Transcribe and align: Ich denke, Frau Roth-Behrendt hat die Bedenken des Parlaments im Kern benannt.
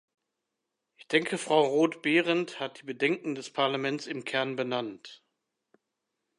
Ich 0.97 1.07
denke, 1.07 1.37
Frau 1.37 1.61
Roth-Behrendt 1.61 2.59
hat 2.59 2.79
die 2.81 2.85
Bedenken 2.85 3.35
des 3.35 3.51
Parlaments 3.53 4.07
im 4.07 4.25
Kern 4.25 4.55
benannt. 4.55 5.21